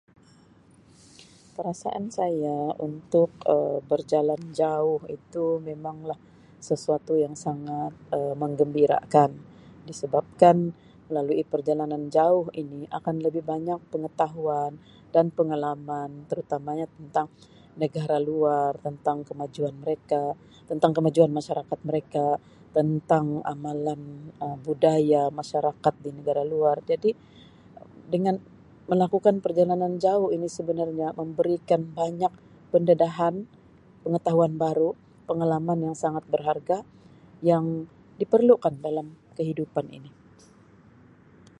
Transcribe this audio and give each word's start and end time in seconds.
Perasaan 1.55 2.05
saya 2.17 2.59
untuk 2.87 3.29
Um 3.53 3.75
berjalan 3.91 4.41
jauh 4.59 5.01
itu 5.17 5.45
memang 5.69 5.97
lah 6.09 6.19
sesuatu 6.69 7.13
yang 7.23 7.35
sangat 7.45 7.91
Um 8.17 8.33
menggembirakan 8.43 9.31
disebabkan 9.89 10.57
melalui 11.09 11.41
perjalanan 11.51 12.03
jauh 12.15 12.45
ini 12.61 12.79
akan 12.97 13.15
lebih 13.25 13.43
banyak 13.51 13.79
pengetahuan 13.93 14.71
dan 15.13 15.25
pengalaman 15.37 16.09
terutamanya 16.29 16.85
tentang 16.97 17.27
negara 17.81 18.17
luar 18.29 18.71
tentang 18.87 19.17
kemajuan 19.27 19.75
mereka 19.83 20.23
tentang 20.69 20.91
kemajuan 20.97 21.31
masyarakat 21.39 21.79
mereka 21.89 22.25
tentang 22.77 23.25
amalan 23.53 24.01
Um 24.45 24.57
budaya 24.67 25.23
masyarakat 25.39 25.93
di 26.05 26.09
negara 26.17 26.41
luar 26.53 26.75
jadi 26.91 27.11
dengan 28.15 28.35
melakukan 28.91 29.35
perjalanan 29.45 29.93
jauh 30.05 30.29
ini 30.35 30.47
sebenarnya 30.57 31.07
memberikan 31.21 31.79
banyak 31.99 32.33
pendedahan 32.75 33.35
pengetahuan 34.03 34.53
baru 34.65 34.89
pengalaman 35.29 35.79
yang 35.85 35.95
sangat 36.03 36.23
berharga 36.33 36.79
yang 37.51 37.65
diperlukan 38.19 38.73
dalam 38.87 39.07
kehidupan 39.37 39.85
ini. 39.99 40.11